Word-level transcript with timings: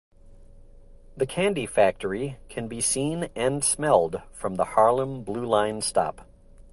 The 1.15 1.27
candy 1.27 1.67
factory 1.67 2.39
can 2.49 2.67
be 2.67 2.81
seen 2.81 3.29
and 3.35 3.63
smelled 3.63 4.19
from 4.31 4.55
the 4.55 4.65
Harlem 4.65 5.23
Blue 5.23 5.45
Line 5.45 5.81
stop. 5.81 6.27